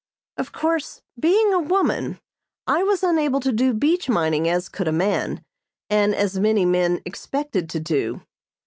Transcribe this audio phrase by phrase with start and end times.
[0.37, 2.19] Of course, being a woman,
[2.65, 5.43] I was unable to do beach mining as could a man,
[5.91, 8.21] and as many men expected to do.